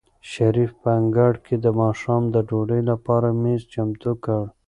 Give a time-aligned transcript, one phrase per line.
[0.31, 4.43] شریف په انګړ کې د ماښام د ډوډۍ لپاره مېز چمتو کړ.